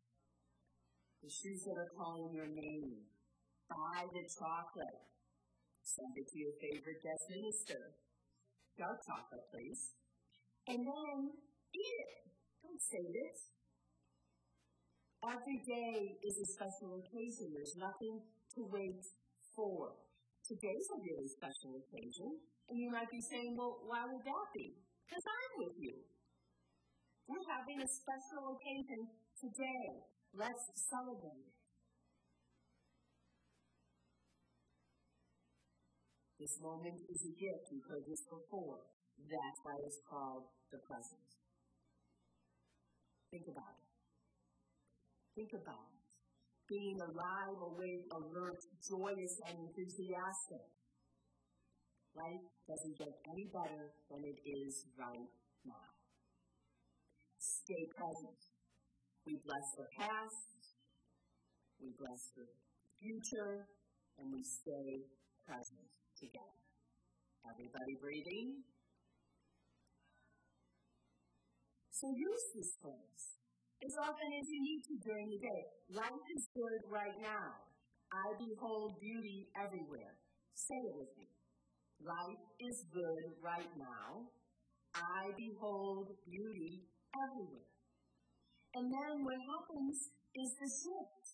The 1.23 1.31
shoes 1.31 1.65
that 1.65 1.79
are 1.81 1.93
calling 1.97 2.35
your 2.35 2.49
name. 2.49 3.05
Buy 3.69 4.05
the 4.13 4.25
chocolate. 4.39 5.01
Send 5.83 6.13
it 6.17 6.29
to 6.29 6.39
your 6.39 6.53
favorite 6.61 7.01
guest 7.03 7.25
minister 7.31 7.97
dark 8.77 9.01
chocolate, 9.09 9.45
please. 9.53 9.97
And 10.69 10.85
then 10.85 11.33
eat 11.73 11.97
it. 11.97 12.17
Don't 12.63 12.81
save 12.81 13.15
it. 13.17 13.39
Every 15.25 15.61
day 15.65 16.21
is 16.23 16.37
a 16.39 16.47
special 16.55 17.01
occasion. 17.01 17.51
There's 17.57 17.77
nothing 17.81 18.21
to 18.55 18.61
wait 18.69 19.01
for. 19.57 19.97
Today's 20.45 20.87
a 20.93 20.99
really 21.03 21.27
special 21.27 21.81
occasion. 21.83 22.37
And 22.69 22.79
you 22.79 22.91
might 22.93 23.11
be 23.11 23.23
saying, 23.23 23.57
well, 23.57 23.81
why 23.87 24.05
would 24.07 24.23
that 24.23 24.47
be? 24.55 24.86
Because 25.07 25.23
I'm 25.23 25.53
with 25.63 25.79
you. 25.79 25.95
We're 27.31 27.47
having 27.47 27.79
a 27.79 27.87
special 27.87 28.59
occasion 28.59 29.07
today. 29.39 30.03
Let's 30.35 30.67
celebrate. 30.75 31.55
This 36.39 36.59
moment 36.61 37.01
is 37.09 37.25
a 37.25 37.33
gift. 37.39 37.71
You've 37.71 37.87
heard 37.89 38.05
this 38.07 38.23
before. 38.29 38.83
That's 39.31 39.59
why 39.63 39.79
it's 39.87 40.03
called 40.11 40.51
the 40.71 40.79
present. 40.85 41.27
Think 43.31 43.47
about 43.49 43.79
it. 43.79 43.91
Think 45.35 45.53
about 45.55 45.87
it. 45.97 46.11
Being 46.69 47.01
alive, 47.01 47.57
awake, 47.63 48.05
alert, 48.11 48.59
joyous, 48.83 49.41
and 49.49 49.71
enthusiastic. 49.71 50.76
Life 52.17 52.49
doesn't 52.65 52.97
get 52.97 53.13
any 53.29 53.45
better 53.53 53.93
than 54.09 54.25
it 54.25 54.41
is 54.49 54.89
right 54.97 55.29
now. 55.69 55.93
Stay 57.37 57.85
present. 57.93 58.41
We 59.27 59.37
bless 59.45 59.69
the 59.77 59.85
past, 60.01 60.49
we 61.77 61.93
bless 61.99 62.33
the 62.33 62.49
future, 62.97 63.69
and 64.17 64.33
we 64.33 64.41
stay 64.43 65.05
present 65.45 65.85
together. 66.17 66.63
Everybody 67.45 68.01
breathing? 68.01 68.65
So 71.93 72.09
use 72.17 72.45
this 72.57 72.73
phrase 72.81 73.25
as 73.85 73.95
often 74.01 74.31
as 74.41 74.47
you 74.49 74.61
need 74.65 74.81
to 74.89 74.95
during 75.05 75.29
the 75.29 75.41
day. 75.41 75.63
Life 75.93 76.25
is 76.33 76.49
good 76.57 76.81
right 76.89 77.19
now. 77.21 77.61
I 78.09 78.33
behold 78.41 78.97
beauty 79.01 79.49
everywhere. 79.53 80.17
Say 80.55 80.81
it 80.81 80.95
with 80.97 81.13
me. 81.19 81.36
Life 82.01 82.45
is 82.61 82.85
good 82.93 83.25
right 83.43 83.73
now. 83.77 84.29
I 84.95 85.33
behold 85.37 86.17
beauty 86.25 86.85
everywhere. 87.17 87.69
And 88.75 88.93
then 88.93 89.25
what 89.25 89.41
happens 89.41 89.97
is 90.37 90.51
the 90.61 90.69
shift 90.69 91.25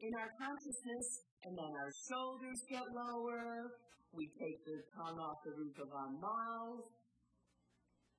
in 0.00 0.12
our 0.18 0.30
consciousness, 0.36 1.08
and 1.44 1.56
then 1.56 1.72
our 1.72 1.92
shoulders 2.10 2.60
get 2.68 2.84
lower. 2.92 3.72
We 4.12 4.28
take 4.36 4.60
the 4.66 4.84
tongue 4.92 5.16
off 5.16 5.40
the 5.44 5.56
roof 5.56 5.76
of 5.80 5.88
our 5.88 6.12
mouth. 6.12 6.84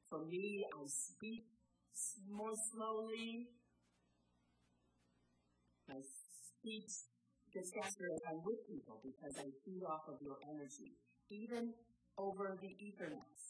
For 0.10 0.26
me, 0.26 0.66
I 0.66 0.82
speak 0.88 1.46
more 2.30 2.58
slowly. 2.74 3.54
My 5.88 6.02
speech 6.02 6.94
gets 7.54 7.70
faster 7.78 8.06
as 8.10 8.22
I'm 8.34 8.42
with 8.42 8.66
people 8.66 8.98
because 9.06 9.38
I 9.38 9.46
feed 9.62 9.84
off 9.86 10.10
of 10.10 10.18
your 10.26 10.38
energy. 10.50 10.98
Even 11.34 11.74
over 12.22 12.62
the 12.62 12.74
Ethernet, 12.78 13.42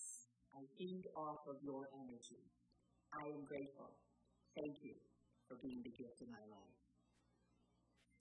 I 0.56 0.64
feed 0.80 1.04
off 1.20 1.44
of 1.52 1.60
your 1.60 1.92
energy. 2.00 2.40
I 3.12 3.28
am 3.28 3.44
grateful. 3.44 3.92
Thank 4.56 4.80
you 4.88 4.96
for 5.52 5.60
being 5.60 5.84
the 5.84 5.92
gift 5.92 6.24
in 6.24 6.32
my 6.32 6.46
life. 6.48 6.80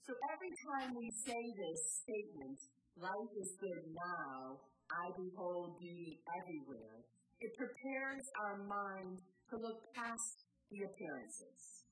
So 0.03 0.11
every 0.35 0.51
time 0.67 0.99
we 0.99 1.07
say 1.15 1.39
this 1.55 1.79
statement, 2.03 2.59
life 2.99 3.33
is 3.39 3.55
good 3.55 3.87
now, 3.87 4.59
I 4.91 5.15
behold 5.15 5.79
beauty 5.79 6.19
everywhere, 6.43 7.07
it 7.39 7.55
prepares 7.55 8.27
our 8.43 8.67
mind 8.67 9.23
to 9.47 9.55
look 9.63 9.79
past 9.95 10.43
the 10.75 10.83
appearances, 10.83 11.87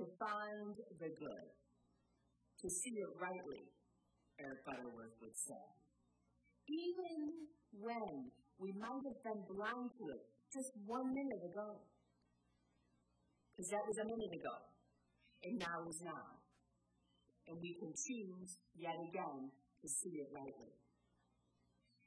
to 0.00 0.08
find 0.16 0.80
the 0.96 1.12
good, 1.12 1.48
to 1.52 2.66
see 2.72 2.96
it 3.04 3.12
rightly, 3.20 3.68
Eric 4.40 4.64
Butterworth 4.64 5.12
would 5.20 5.36
say. 5.36 5.81
Even 6.68 7.46
when 7.72 8.30
we 8.58 8.72
might 8.72 9.02
have 9.06 9.22
been 9.22 9.42
blind 9.48 9.90
to 9.98 10.08
it 10.10 10.22
just 10.52 10.72
one 10.86 11.14
minute 11.14 11.42
ago, 11.44 11.78
because 13.56 13.70
that 13.70 13.86
was 13.86 13.98
a 13.98 14.04
minute 14.04 14.32
ago, 14.32 14.54
and 15.44 15.58
now 15.58 15.88
is 15.88 16.02
now 16.02 16.38
and 17.46 17.56
we 17.60 17.74
can 17.74 17.92
choose 17.94 18.56
yet 18.74 18.96
again 19.08 19.50
to 19.82 19.88
see 19.88 20.18
it 20.18 20.28
rightly. 20.34 20.74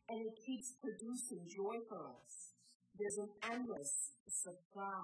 And 0.10 0.22
it 0.22 0.38
keeps 0.46 0.74
producing 0.82 1.48
joy 1.50 1.82
for 1.90 2.10
us. 2.10 2.54
There's 2.98 3.18
an 3.18 3.30
endless 3.44 4.14
supply 4.30 5.04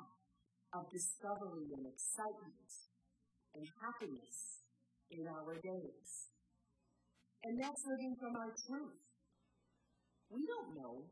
of 0.73 0.89
discovery 0.91 1.73
and 1.75 1.85
excitement 1.85 2.71
and 3.55 3.67
happiness 3.81 4.63
in 5.11 5.27
our 5.27 5.55
days. 5.55 6.29
And 7.43 7.59
that's 7.61 7.83
living 7.85 8.15
from 8.19 8.35
our 8.35 8.53
truth, 8.67 9.01
We 10.31 10.47
don't 10.47 10.71
know 10.79 11.11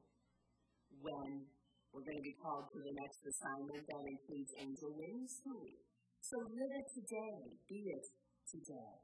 when 1.04 1.44
we're 1.92 2.08
going 2.08 2.24
to 2.24 2.24
be 2.24 2.40
called 2.40 2.72
to 2.72 2.80
the 2.80 2.96
next 2.96 3.20
assignment 3.28 3.84
that 3.84 4.04
includes 4.08 4.56
angel 4.56 4.96
wings, 4.96 5.44
do 5.44 5.60
we? 5.60 5.76
So 6.24 6.40
live 6.40 6.72
it 6.72 6.88
today. 6.96 7.60
Be 7.68 7.92
it 7.92 8.06
today. 8.48 8.96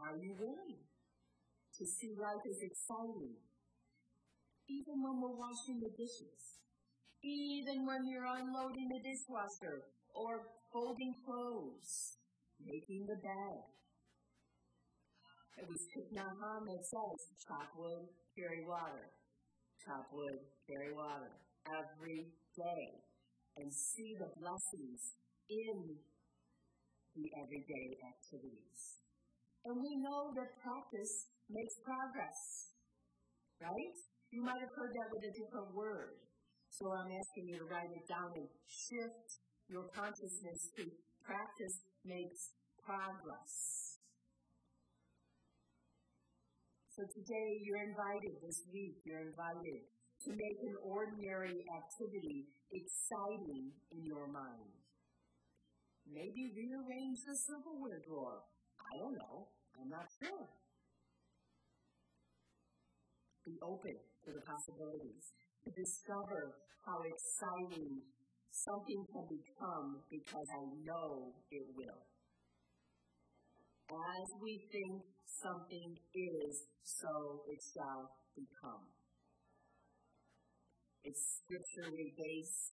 Are 0.00 0.16
you 0.16 0.32
willing 0.40 0.80
to 0.80 1.82
see 1.84 2.16
life 2.16 2.40
as 2.48 2.64
exciting? 2.64 3.36
Even 4.68 5.02
when 5.04 5.20
we're 5.20 5.36
washing 5.36 5.80
the 5.80 5.92
dishes, 5.92 6.40
even 7.24 7.84
when 7.84 8.08
you're 8.08 8.28
unloading 8.28 8.88
the 8.88 9.00
dishwasher 9.04 9.92
or 10.14 10.48
folding 10.72 11.14
clothes, 11.24 12.16
making 12.64 13.06
the 13.08 13.16
bed. 13.16 13.60
It 15.58 15.66
was 15.66 15.82
Thich 15.90 16.14
Nhat 16.14 16.38
Hanh 16.38 16.64
that 16.70 16.84
says, 16.86 17.20
chop 17.42 17.74
carry 18.38 18.62
water. 18.62 19.10
Chop 19.82 20.06
wood, 20.14 20.38
carry 20.70 20.94
water. 20.94 21.34
Every 21.66 22.30
day. 22.54 22.86
And 23.58 23.74
see 23.74 24.14
the 24.14 24.30
blessings 24.38 25.18
in 25.50 25.98
the 27.18 27.26
everyday 27.42 27.98
activities. 28.06 29.02
And 29.66 29.74
we 29.82 29.98
know 29.98 30.30
that 30.38 30.54
practice 30.62 31.26
makes 31.50 31.74
progress. 31.82 32.70
Right? 33.58 33.98
You 34.30 34.46
might 34.46 34.62
have 34.62 34.70
heard 34.78 34.94
that 34.94 35.08
with 35.10 35.26
a 35.26 35.32
different 35.34 35.74
word. 35.74 36.22
So 36.70 36.86
I'm 36.94 37.10
asking 37.10 37.50
you 37.50 37.58
to 37.58 37.66
write 37.66 37.90
it 37.90 38.06
down 38.06 38.30
and 38.38 38.46
shift 38.70 39.42
your 39.66 39.90
consciousness 39.90 40.70
to 40.78 40.86
practice 41.26 41.82
makes 42.06 42.54
progress. 42.78 43.87
So 46.98 47.06
today 47.14 47.62
you're 47.62 47.78
invited, 47.78 48.42
this 48.42 48.66
week 48.74 48.98
you're 49.06 49.22
invited 49.22 49.86
to 50.26 50.34
make 50.34 50.58
an 50.66 50.74
ordinary 50.82 51.62
activity 51.70 52.50
exciting 52.74 53.70
in 53.94 54.02
your 54.02 54.26
mind. 54.26 54.74
Maybe 56.10 56.50
rearrange 56.58 57.22
the 57.22 57.38
silverware 57.38 58.02
drawer. 58.02 58.42
I 58.82 58.98
don't 58.98 59.14
know. 59.14 59.46
I'm 59.78 59.86
not 59.86 60.10
sure. 60.18 60.50
Be 63.46 63.54
open 63.62 63.94
to 63.94 64.30
the 64.34 64.42
possibilities. 64.42 65.22
To 65.62 65.70
discover 65.70 66.58
how 66.82 66.98
exciting 67.06 68.02
something 68.50 69.06
can 69.14 69.26
become 69.30 70.02
because 70.10 70.50
I 70.50 70.66
know 70.82 71.30
it 71.54 71.62
will. 71.78 72.02
As 73.88 74.28
we 74.44 74.68
think 74.68 75.00
something 75.24 75.96
is, 76.12 76.54
so 76.84 77.40
it 77.48 77.60
shall 77.72 78.12
become. 78.36 78.84
It's 81.04 81.40
scripturally 81.40 82.12
based 82.12 82.76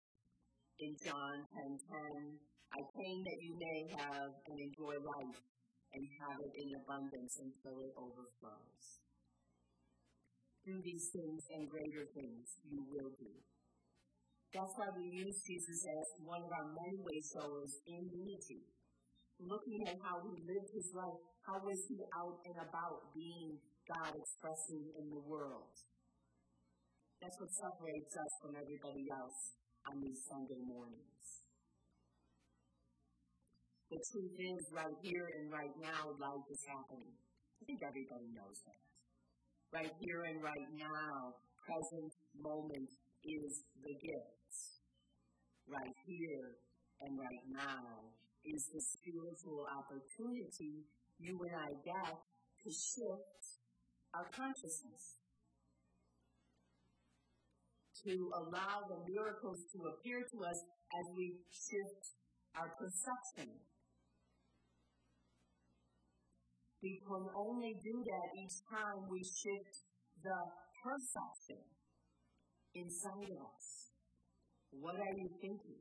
in 0.80 0.96
John 1.04 1.36
10:10. 1.52 2.40
I 2.72 2.82
came 2.96 3.20
that 3.28 3.40
you 3.44 3.60
may 3.60 3.80
have 4.00 4.32
and 4.48 4.58
enjoy 4.58 4.96
life 5.04 5.40
and 5.92 6.04
have 6.24 6.40
it 6.40 6.54
in 6.56 6.80
abundance 6.80 7.36
until 7.44 7.84
it 7.84 7.92
overflows. 8.00 9.04
Do 10.64 10.80
these 10.82 11.10
things 11.12 11.44
and 11.52 11.68
greater 11.68 12.06
things 12.16 12.56
you 12.64 12.88
will 12.88 13.12
do. 13.20 13.34
That's 14.54 14.74
why 14.78 14.88
we 14.96 15.12
use 15.12 15.44
Jesus 15.44 15.80
as 15.84 16.08
one 16.24 16.44
of 16.44 16.52
our 16.52 16.72
many 16.72 17.00
way 17.04 17.20
showers 17.20 17.76
in 17.86 18.08
unity. 18.08 18.64
Looking 19.42 19.82
at 19.90 19.98
how 20.06 20.22
he 20.22 20.38
lived 20.46 20.70
his 20.70 20.94
life, 20.94 21.18
how 21.42 21.58
was 21.66 21.82
he 21.90 21.98
out 22.14 22.38
and 22.46 22.58
about 22.62 23.10
being 23.18 23.58
God 23.90 24.14
expressing 24.14 24.86
in 25.02 25.10
the 25.10 25.18
world? 25.26 25.74
That's 27.18 27.38
what 27.42 27.50
separates 27.50 28.14
us 28.14 28.34
from 28.38 28.54
everybody 28.54 29.10
else 29.10 29.58
on 29.90 29.98
these 29.98 30.22
Sunday 30.30 30.62
mornings. 30.62 31.26
The 33.90 33.98
truth 34.14 34.38
is, 34.38 34.62
right 34.72 34.98
here 35.02 35.26
and 35.42 35.52
right 35.52 35.74
now, 35.82 36.14
life 36.22 36.46
is 36.54 36.62
happening. 36.70 37.12
I 37.12 37.62
think 37.66 37.82
everybody 37.82 38.30
knows 38.38 38.62
that. 38.70 38.82
Right 39.74 39.94
here 40.06 40.22
and 40.30 40.38
right 40.42 40.70
now, 40.78 41.34
present 41.66 42.14
moment 42.38 42.90
is 43.26 43.66
the 43.82 43.94
gift 43.98 44.54
right 45.66 45.98
here 46.06 46.58
and 47.02 47.18
right 47.18 47.46
now 47.50 48.21
is 48.46 48.70
the 48.74 48.82
spiritual 48.82 49.68
opportunity 49.70 50.86
you 51.20 51.40
and 51.44 51.56
I 51.56 51.70
get 51.86 52.18
to 52.64 52.70
shift 52.72 53.44
our 54.14 54.26
consciousness. 54.34 55.22
To 58.06 58.32
allow 58.34 58.90
the 58.90 58.98
miracles 59.14 59.62
to 59.74 59.86
appear 59.94 60.26
to 60.26 60.38
us 60.44 60.58
as 60.58 61.06
we 61.16 61.38
shift 61.54 62.18
our 62.58 62.70
perception. 62.80 63.62
We 66.82 67.00
can 67.06 67.30
only 67.38 67.78
do 67.84 68.04
that 68.04 68.28
each 68.42 68.58
time 68.66 69.08
we 69.08 69.22
shift 69.24 69.86
the 70.24 70.40
perception 70.84 71.62
inside 72.74 73.30
of 73.38 73.46
us. 73.46 73.92
What 74.72 74.96
are 74.96 75.14
you 75.16 75.30
thinking? 75.40 75.78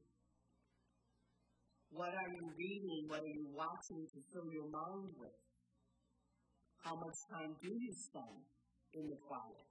What 1.90 2.14
are 2.14 2.30
you 2.30 2.54
reading? 2.56 3.10
What 3.10 3.26
are 3.26 3.34
you 3.34 3.50
watching 3.50 4.06
to 4.14 4.18
fill 4.30 4.46
your 4.46 4.70
mind 4.70 5.10
with? 5.18 5.34
How 6.86 6.94
much 6.94 7.18
time 7.28 7.58
do 7.60 7.68
you 7.68 7.92
spend 7.92 8.46
in 8.94 9.10
the 9.10 9.18
quiet 9.26 9.70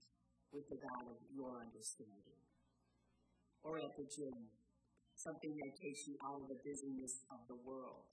with 0.51 0.67
the 0.69 0.75
God 0.75 1.07
of 1.07 1.17
your 1.31 1.63
understanding? 1.63 2.43
Or 3.63 3.79
at 3.79 3.95
the 3.95 4.03
gym, 4.03 4.35
something 5.15 5.55
that 5.63 5.79
takes 5.79 6.07
you 6.07 6.15
out 6.23 6.43
of 6.43 6.47
the 6.51 6.59
busyness 6.59 7.23
of 7.31 7.39
the 7.47 7.55
world? 7.63 8.03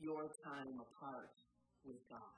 Your 0.00 0.32
time 0.44 0.80
apart 0.80 1.36
with 1.84 2.00
God. 2.08 2.36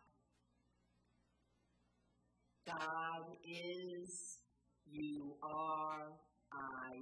God 2.66 3.24
is, 3.46 4.42
you 4.90 5.34
are, 5.42 6.12
I 6.52 6.92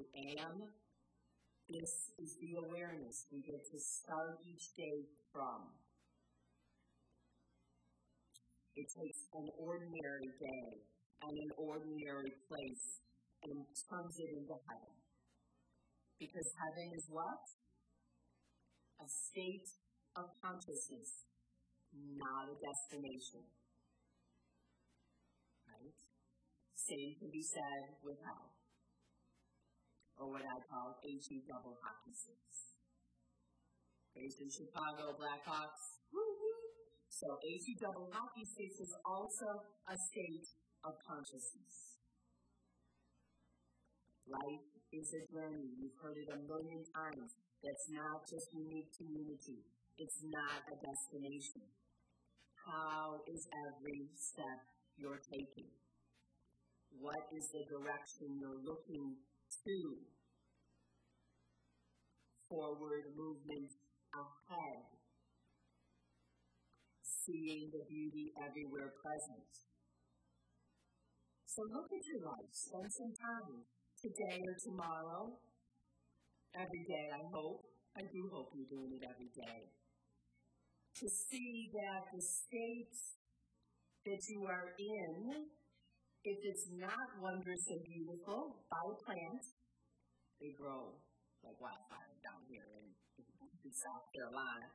am. 0.45 0.86
This 1.67 2.15
is 2.23 2.39
the 2.39 2.63
awareness 2.63 3.27
we 3.35 3.43
get 3.43 3.59
to 3.59 3.79
start 3.83 4.39
each 4.47 4.71
day 4.79 5.03
from. 5.35 5.67
It 8.79 8.87
takes 8.87 9.27
an 9.35 9.51
ordinary 9.59 10.31
day 10.39 10.67
and 11.27 11.35
an 11.35 11.51
ordinary 11.59 12.31
place 12.47 13.03
and 13.43 13.67
turns 13.91 14.15
it 14.15 14.31
into 14.31 14.55
heaven. 14.63 14.95
Because 16.23 16.47
heaven 16.55 16.95
is 16.95 17.07
what? 17.11 17.43
A 19.03 19.09
state 19.11 19.67
of 20.15 20.31
consciousness, 20.39 21.27
not 21.93 22.47
a 22.47 22.57
destination. 22.63 23.43
Right? 25.67 25.99
Same 26.79 27.11
can 27.19 27.31
be 27.35 27.43
said 27.43 27.99
with 28.07 28.23
hell 28.23 28.56
or 30.27 30.35
what 30.35 30.43
I 30.43 30.59
call 30.67 30.99
HE 31.07 31.47
double 31.47 31.79
hockey 31.79 32.11
sticks. 32.11 32.75
Based 34.11 34.43
in 34.43 34.51
Chicago, 34.51 35.15
Blackhawks. 35.15 36.03
So 37.07 37.39
HE 37.47 37.79
double 37.79 38.11
hockey 38.11 38.43
sticks 38.43 38.83
is 38.83 38.91
also 39.07 39.63
a 39.87 39.95
state 40.11 40.51
of 40.83 40.99
consciousness. 41.07 42.03
Life 44.27 44.67
is 44.91 45.15
a 45.15 45.23
journey. 45.31 45.71
You've 45.79 45.95
heard 46.03 46.19
it 46.19 46.27
a 46.35 46.43
million 46.43 46.83
times. 46.91 47.39
That's 47.63 47.87
not 47.95 48.27
just 48.27 48.51
unique 48.51 48.91
to 48.99 49.07
unity. 49.07 49.63
It's 49.95 50.19
not 50.27 50.67
a 50.67 50.75
destination. 50.75 51.63
How 52.67 53.23
is 53.31 53.47
every 53.71 54.11
step 54.19 54.61
you're 54.99 55.23
taking? 55.23 55.71
What 56.99 57.31
is 57.31 57.47
the 57.55 57.63
direction 57.71 58.43
you're 58.43 58.59
looking 58.67 59.15
two, 59.67 59.97
forward 62.49 63.05
movement 63.17 63.71
ahead, 64.15 64.85
seeing 67.03 67.71
the 67.73 67.85
beauty 67.89 68.33
everywhere 68.47 68.93
present. 69.03 69.51
So 71.47 71.63
look 71.73 71.89
at 71.93 72.05
your 72.07 72.21
life, 72.21 72.53
spend 72.53 72.93
some 72.93 73.15
time 73.17 73.65
today 74.01 74.43
or 74.45 74.55
tomorrow, 74.63 75.39
every 76.55 76.85
day, 76.89 77.11
I 77.13 77.23
hope. 77.33 77.65
I 77.97 78.03
do 78.13 78.29
hope 78.31 78.53
you're 78.53 78.69
doing 78.69 78.93
it 78.93 79.05
every 79.09 79.33
day. 79.33 79.73
To 81.01 81.09
see 81.09 81.71
that 81.73 82.13
the 82.13 82.21
state 82.21 82.93
that 84.05 84.23
you 84.29 84.45
are 84.47 84.73
in 84.79 85.47
if 86.25 86.39
it's 86.43 86.67
not 86.75 87.09
wondrous 87.23 87.69
and 87.71 87.85
beautiful, 87.85 88.57
buy 88.71 88.83
a 88.83 88.97
plant. 89.05 89.45
They 90.41 90.51
grow 90.59 90.99
like 91.45 91.61
wildfire 91.61 92.06
down 92.27 92.43
here 92.51 92.67
in, 92.83 92.87
in 93.65 93.71
South 93.71 94.07
Carolina. 94.11 94.69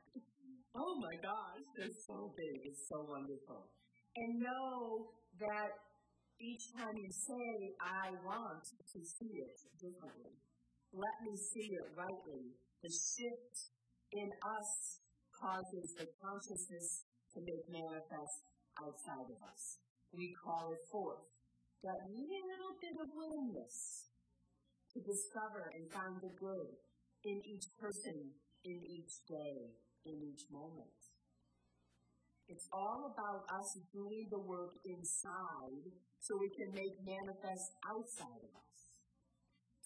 Oh 0.74 0.96
my 1.04 1.16
gosh, 1.20 1.60
they're 1.76 1.98
so 2.08 2.32
big. 2.32 2.64
It's 2.64 2.88
so 2.88 3.04
wonderful. 3.04 3.68
And 4.16 4.40
know 4.40 5.12
that 5.40 5.72
Each 6.40 6.74
time 6.74 6.96
you 6.98 7.10
say, 7.12 7.76
I 7.78 8.10
want 8.26 8.66
to 8.66 8.98
see 9.06 9.32
it 9.46 9.58
differently, 9.78 10.34
let 10.90 11.16
me 11.22 11.38
see 11.38 11.70
it 11.78 11.86
rightly, 11.94 12.58
the 12.82 12.90
shift 12.90 13.54
in 14.10 14.28
us 14.42 14.98
causes 15.30 15.94
the 15.94 16.06
consciousness 16.18 17.06
to 17.34 17.38
make 17.46 17.62
manifest 17.70 18.42
outside 18.82 19.28
of 19.30 19.38
us. 19.46 19.78
We 20.10 20.34
call 20.42 20.74
it 20.74 20.82
forth. 20.90 21.22
That 21.86 22.00
little 22.10 22.74
bit 22.82 22.96
of 22.98 23.08
willingness 23.14 24.10
to 24.94 24.98
discover 25.00 25.70
and 25.74 25.86
find 25.94 26.18
the 26.18 26.34
good 26.42 26.74
in 27.24 27.40
each 27.46 27.66
person, 27.78 28.34
in 28.64 28.82
each 28.82 29.22
day, 29.28 29.70
in 30.04 30.18
each 30.22 30.42
moment. 30.50 30.98
It's 32.48 32.68
all 32.72 33.14
about 33.14 33.46
us 33.48 33.78
doing 33.94 34.26
the 34.30 34.38
work 34.38 34.74
inside 34.84 35.86
so 36.20 36.36
we 36.36 36.50
can 36.50 36.74
make 36.74 36.98
manifest 37.00 37.70
outside 37.86 38.42
of 38.42 38.52
us. 38.52 38.78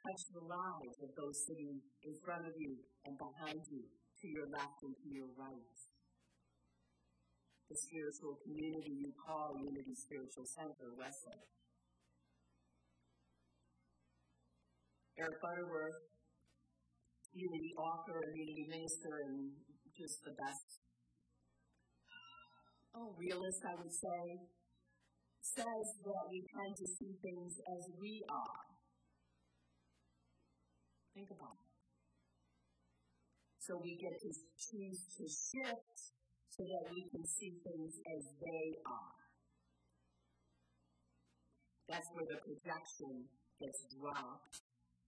Touch 0.03 0.23
the 0.33 0.45
lives 0.45 0.97
of 1.03 1.11
those 1.17 1.45
sitting 1.47 1.81
in 2.03 2.15
front 2.25 2.47
of 2.47 2.55
you 2.57 2.77
and 3.05 3.19
behind 3.19 3.61
you, 3.71 3.85
to 4.23 4.27
your 4.29 4.49
left 4.49 4.81
and 4.83 4.97
to 4.97 5.09
your 5.13 5.29
right. 5.37 5.77
The 7.69 7.77
spiritual 7.77 8.39
community 8.47 8.95
you 8.95 9.13
call 9.19 9.59
Unity 9.59 9.95
Spiritual 9.95 10.47
Center, 10.47 10.95
Westlake. 10.97 11.51
Eric 15.19 15.41
Butterworth, 15.43 15.99
Unity 17.35 17.75
author 17.79 18.23
and 18.23 18.37
Unity 18.37 18.67
minister, 18.69 19.25
and 19.27 19.53
just 19.97 20.23
the 20.25 20.33
best 20.37 20.81
oh, 22.97 23.15
realist, 23.19 23.61
I 23.65 23.75
would 23.77 23.93
say, 23.93 24.41
says 25.41 25.87
that 26.03 26.25
we 26.31 26.43
tend 26.49 26.75
to 26.77 26.87
see 26.87 27.13
things 27.23 27.61
as 27.77 27.83
we 28.01 28.25
are. 28.31 28.65
Think 31.15 31.31
about 31.31 31.57
it. 31.61 31.73
So 33.61 33.81
we 33.83 33.97
get 33.97 34.15
to 34.21 34.31
choose 34.59 35.01
to 35.19 35.25
shift 35.27 35.99
so 36.51 36.63
that 36.63 36.85
we 36.93 37.05
can 37.11 37.25
see 37.27 37.53
things 37.65 37.99
as 38.17 38.23
they 38.41 38.79
are. 38.87 39.17
That's 41.89 42.09
where 42.15 42.27
the 42.27 42.39
projection 42.43 43.27
gets 43.61 43.87
dropped. 43.95 44.66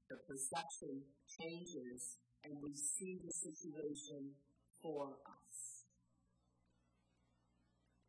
The 0.08 0.16
perception 0.16 1.04
changes, 1.28 2.16
and 2.42 2.60
we 2.60 2.74
see 2.74 3.20
the 3.24 3.30
situation 3.32 4.34
for 4.82 5.18
us. 5.24 5.84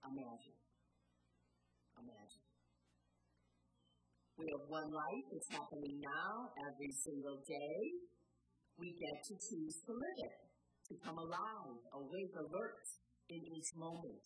Imagine. 0.04 0.58
Imagine. 2.00 2.42
We 4.38 4.48
have 4.52 4.68
one 4.70 4.92
life. 4.92 5.26
It's 5.32 5.50
happening 5.50 6.02
now 6.02 6.50
every 6.68 6.92
single 6.92 7.44
day. 7.48 7.92
We 8.78 8.94
get 8.94 9.26
to 9.28 9.36
choose 9.36 9.82
to 9.88 9.94
live 9.94 10.20
it, 10.20 10.38
to 10.90 10.96
come 11.06 11.20
alive, 11.20 11.80
awake, 11.94 12.34
alert 12.38 12.88
in 13.30 13.46
each 13.46 13.76
moment. 13.76 14.24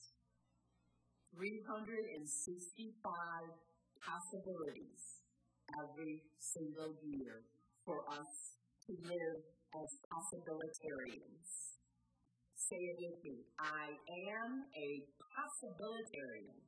365 1.36 3.52
possibilities 4.00 5.24
every 5.80 6.24
single 6.40 6.96
year 7.04 7.44
for 7.86 8.04
us 8.08 8.32
to 8.88 8.91
live 9.04 9.39
as 9.76 9.89
possibilitarians. 10.08 11.48
Say 12.56 12.80
it 12.80 12.98
with 13.00 13.19
me. 13.24 13.43
I 13.60 13.91
am 13.91 14.52
a 14.72 14.89
possibilitarian. 15.36 16.63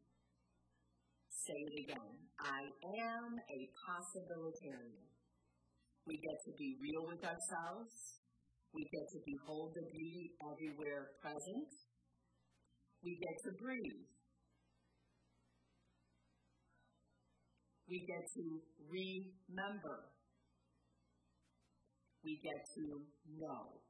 Say 1.30 1.56
it 1.56 1.76
again. 1.88 2.16
I 2.40 2.62
am 3.00 3.40
a 3.48 3.60
possibilitarian. 3.88 5.08
We 6.06 6.18
get 6.18 6.38
to 6.46 6.52
be 6.58 6.78
real 6.82 7.08
with 7.08 7.24
ourselves. 7.24 8.20
We 8.74 8.84
get 8.92 9.08
to 9.14 9.20
behold 9.26 9.74
the 9.76 9.88
beauty 9.88 10.36
everywhere 10.52 11.16
present. 11.22 11.72
We 13.04 13.18
get 13.22 13.36
to 13.46 13.52
breathe. 13.62 14.04
We 17.88 18.06
get 18.06 18.26
to 18.36 18.44
remember. 18.90 20.15
We 22.26 22.42
get 22.42 22.58
to 22.74 23.06
know. 23.38 23.86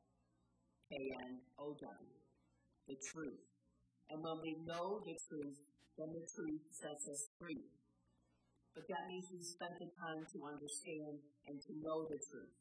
K-N-O-W, 0.92 2.20
the 2.86 2.98
truth. 3.10 3.42
And 4.12 4.22
when 4.22 4.38
we 4.44 4.54
know 4.68 5.02
the 5.02 5.18
truth, 5.32 5.58
then 5.98 6.12
the 6.14 6.26
truth 6.30 6.62
sets 6.70 7.10
us 7.10 7.22
free. 7.40 7.64
But 8.76 8.86
that 8.92 9.04
means 9.08 9.26
we 9.32 9.42
spend 9.42 9.74
the 9.80 9.90
time 9.98 10.22
to 10.22 10.38
understand 10.46 11.16
and 11.48 11.58
to 11.58 11.72
know 11.80 12.06
the 12.06 12.20
truth. 12.28 12.54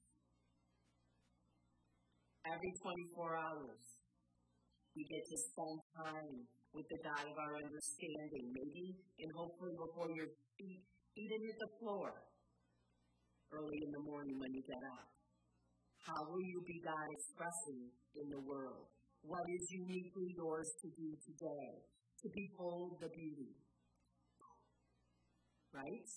Every 2.49 2.73
24 2.81 3.35
hours, 3.35 3.85
we 4.95 5.03
get 5.11 5.27
to 5.27 5.37
spend 5.37 5.77
time 5.99 6.47
with 6.71 6.87
the 6.87 7.03
God 7.03 7.27
of 7.29 7.37
our 7.37 7.59
understanding, 7.59 8.47
maybe 8.55 8.95
and 9.21 9.31
hopefully 9.35 9.75
before 9.75 10.11
your 10.15 10.31
feet 10.55 10.87
even 11.19 11.39
hit 11.45 11.59
the 11.59 11.71
floor 11.83 12.15
early 13.53 13.79
in 13.83 13.91
the 13.91 14.03
morning 14.07 14.39
when 14.39 14.55
you 14.55 14.63
get 14.67 14.83
up. 14.99 15.14
How 16.05 16.21
will 16.29 16.45
you 16.45 16.61
be 16.69 16.85
God 16.85 17.09
expressing 17.17 17.89
in 18.21 18.29
the 18.29 18.43
world? 18.45 18.93
What 19.25 19.49
is 19.49 19.65
uniquely 19.73 20.37
yours 20.37 20.69
to 20.85 20.89
do 20.93 21.17
today? 21.25 21.81
To 22.21 22.27
behold 22.29 23.01
the 23.01 23.09
beauty. 23.09 23.57
Right? 25.73 26.09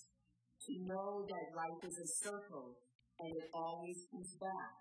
To 0.68 0.72
know 0.84 1.24
that 1.24 1.46
life 1.56 1.80
is 1.88 1.96
a 1.96 2.08
circle 2.28 2.76
and 3.16 3.32
it 3.32 3.48
always 3.56 3.96
comes 4.12 4.36
back 4.36 4.72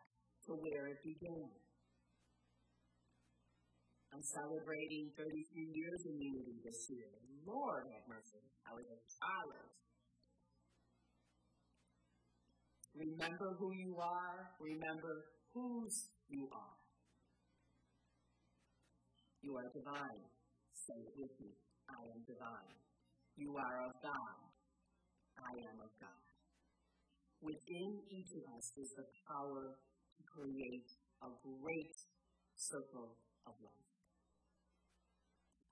to 0.46 0.60
where 0.60 0.92
it 0.92 1.00
began. 1.00 1.56
I'm 4.12 4.24
celebrating 4.24 5.08
33 5.16 5.24
years 5.72 6.02
in 6.04 6.16
unity 6.20 6.60
this 6.68 6.84
year. 6.92 7.12
Lord 7.48 7.88
have 7.96 8.06
mercy. 8.12 8.44
I 8.68 8.76
was 8.76 8.88
a 8.92 9.00
child 9.24 9.72
Remember 12.98 13.54
who 13.60 13.74
you 13.74 13.98
are. 14.02 14.50
Remember 14.60 15.26
whose 15.54 16.10
you 16.30 16.50
are. 16.52 16.78
You 19.42 19.56
are 19.58 19.70
divine. 19.70 20.26
Say 20.74 20.98
it 21.06 21.14
with 21.14 21.30
me. 21.40 21.54
I 21.90 22.02
am 22.10 22.26
divine. 22.26 22.78
You 23.38 23.54
are 23.54 23.86
of 23.86 23.94
God. 24.02 24.38
I 25.38 25.54
am 25.70 25.78
of 25.78 25.94
God. 26.02 26.26
Within 27.42 28.02
each 28.10 28.34
of 28.34 28.42
us 28.58 28.74
is 28.82 28.98
the 28.98 29.06
power 29.30 29.78
to 29.78 30.22
create 30.26 30.90
a 31.22 31.30
great 31.46 31.94
circle 32.56 33.14
of 33.46 33.54
life. 33.62 33.94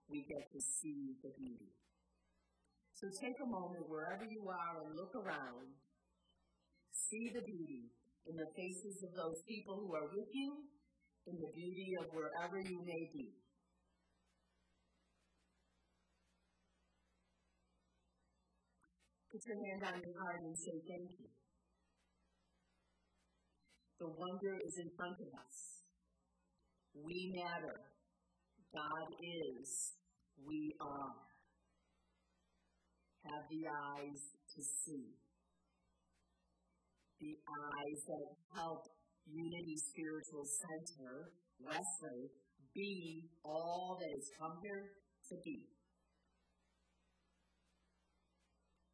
We 0.08 0.22
get 0.30 0.46
to 0.54 0.62
see 0.62 1.18
the 1.26 1.34
beauty. 1.34 1.74
So 2.94 3.10
take 3.10 3.42
a 3.42 3.50
moment 3.50 3.90
wherever 3.90 4.24
you 4.30 4.46
are 4.48 4.86
and 4.86 4.96
look 4.96 5.18
around 5.18 5.74
see 6.96 7.30
the 7.36 7.44
beauty 7.44 7.92
in 8.26 8.36
the 8.40 8.50
faces 8.56 9.04
of 9.04 9.12
those 9.14 9.44
people 9.44 9.76
who 9.76 9.94
are 9.94 10.08
with 10.08 10.32
you, 10.32 10.64
in 11.28 11.36
the 11.36 11.52
beauty 11.54 11.94
of 12.02 12.08
wherever 12.14 12.58
you 12.58 12.80
may 12.86 13.04
be. 13.14 13.30
Put 19.32 19.42
your 19.46 19.60
hand 19.68 19.84
on 19.84 20.00
your 20.00 20.16
heart 20.24 20.42
and 20.48 20.56
say 20.58 20.80
thank 20.88 21.12
you. 21.20 21.28
The 24.00 24.08
wonder 24.08 24.56
is 24.66 24.80
in 24.80 24.90
front 24.96 25.20
of 25.20 25.28
us. 25.28 25.58
We 26.96 27.34
matter. 27.36 27.76
God 28.72 29.08
is. 29.20 29.92
We 30.40 30.76
are. 30.80 31.20
Have 33.24 33.46
the 33.50 33.64
eyes 33.68 34.22
to 34.56 34.62
see 34.62 35.25
the 37.20 37.36
eyes 37.48 38.00
that 38.08 38.28
help 38.56 38.88
Unity 39.26 39.78
Spiritual 39.78 40.46
Center, 40.46 41.32
Westlake, 41.60 42.36
be 42.74 43.24
all 43.44 43.98
that 44.00 44.12
has 44.12 44.30
come 44.38 44.60
here 44.62 44.92
to 45.30 45.36
be. 45.44 45.64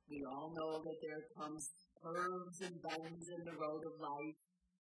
We 0.10 0.24
all 0.28 0.54
know 0.54 0.84
that 0.84 1.00
there 1.02 1.24
comes 1.36 1.70
curves 2.04 2.62
and 2.62 2.76
bends 2.84 3.30
in 3.30 3.46
the 3.46 3.58
road 3.58 3.84
of 3.86 4.00
life. 4.00 4.36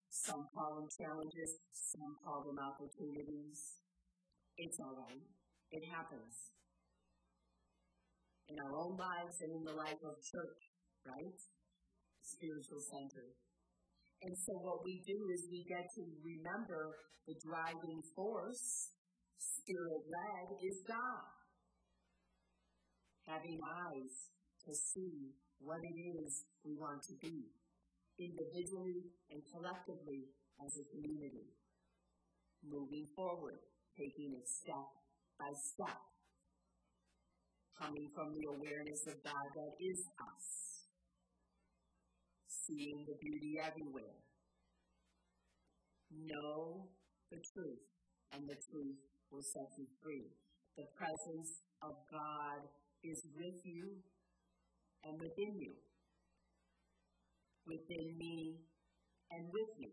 Some 0.09 0.45
call 0.53 0.75
them 0.75 0.89
challenges, 0.93 1.57
some 1.71 2.15
call 2.23 2.43
them 2.45 2.59
opportunities. 2.59 3.81
It's 4.57 4.79
all 4.79 4.95
right. 4.99 5.23
It 5.71 5.83
happens. 5.89 6.53
In 8.49 8.59
our 8.59 8.75
own 8.77 8.97
lives 8.97 9.41
and 9.41 9.55
in 9.55 9.63
the 9.63 9.73
life 9.73 9.97
of 10.05 10.21
church, 10.21 10.61
right? 11.07 11.39
Spiritual 12.23 12.79
center. 12.79 13.35
And 14.23 14.35
so 14.39 14.55
what 14.63 14.83
we 14.87 15.03
do 15.03 15.27
is 15.35 15.51
we 15.51 15.67
get 15.67 15.83
to 15.99 16.01
remember 16.23 16.95
the 17.27 17.35
driving 17.43 18.01
force, 18.15 18.95
spirit 19.37 20.03
led, 20.07 20.47
is 20.63 20.79
God. 20.87 21.27
Having 23.27 23.59
eyes 23.63 24.15
to 24.67 24.71
see 24.75 25.35
what 25.59 25.79
it 25.83 25.97
is 25.99 26.43
we 26.63 26.75
want 26.75 27.03
to 27.03 27.13
be, 27.19 27.51
individually 28.19 29.11
and 29.31 29.43
collectively 29.51 30.27
as 30.63 30.71
a 30.79 30.85
community. 30.91 31.51
Moving 32.63 33.07
forward, 33.15 33.59
taking 33.97 34.31
it 34.39 34.47
step 34.47 34.87
by 35.39 35.51
step, 35.51 35.99
coming 37.79 38.07
from 38.15 38.31
the 38.31 38.47
awareness 38.55 39.03
of 39.07 39.19
God 39.23 39.47
that 39.55 39.73
is 39.83 39.99
us, 40.19 40.72
seeing 42.67 43.05
the 43.07 43.15
beauty 43.19 43.59
everywhere. 43.59 44.15
Know 46.11 46.87
the 47.31 47.41
truth, 47.53 47.83
and 48.31 48.47
the 48.47 48.55
truth 48.69 48.95
will 49.31 49.41
set 49.41 49.67
you 49.77 49.87
free. 50.01 50.29
The 50.77 50.85
presence 50.95 51.61
of 51.81 51.95
God 52.09 52.69
is 53.03 53.19
with 53.35 53.59
you 53.65 53.97
and 55.03 55.19
within 55.19 55.59
you, 55.59 55.73
within 57.65 58.17
me 58.17 58.59
and 59.31 59.49
with 59.51 59.69
you, 59.77 59.91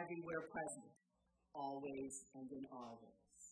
everywhere 0.00 0.42
present, 0.50 0.90
always 1.54 2.24
and 2.34 2.50
in 2.52 2.64
always, 2.72 3.42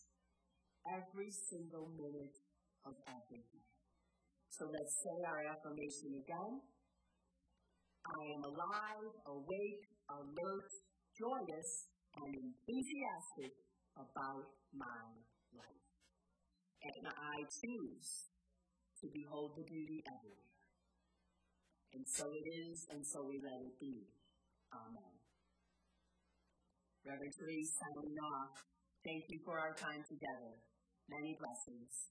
every 0.86 1.30
single 1.30 1.90
minute 1.98 2.36
of 2.86 2.94
every 3.06 3.42
day. 3.52 3.66
So 4.50 4.66
let's 4.66 4.94
say 5.04 5.16
our 5.28 5.42
affirmation 5.52 6.18
again. 6.24 6.60
I 8.08 8.22
am 8.34 8.42
alive, 8.44 9.12
awake, 9.26 9.84
alert, 10.08 10.70
joyous, 11.16 11.70
and 12.16 12.32
enthusiastic 12.34 13.52
about 13.96 14.48
my 14.72 15.04
life. 15.52 15.84
And 16.82 17.06
I 17.08 17.36
choose 17.48 18.30
to 19.00 19.06
behold 19.12 19.52
the 19.56 19.64
beauty 19.64 20.02
everywhere. 20.06 20.48
And 21.92 22.04
so 22.08 22.32
it 22.32 22.46
is, 22.48 22.86
and 22.90 23.04
so 23.06 23.24
we 23.28 23.40
let 23.42 23.60
it 23.60 23.78
be. 23.80 24.08
Amen. 24.72 25.18
Reverend 27.04 27.34
Therese 27.34 27.74
signing 27.74 28.18
off. 28.20 28.54
Thank 29.04 29.24
you 29.30 29.40
for 29.44 29.58
our 29.58 29.74
time 29.74 30.04
together. 30.06 30.60
Many 31.08 31.36
blessings. 31.40 32.10